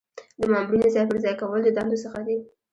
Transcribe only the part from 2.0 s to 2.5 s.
څخه دي.